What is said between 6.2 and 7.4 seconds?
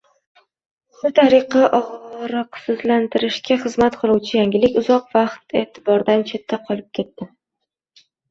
chetda qolib ketdi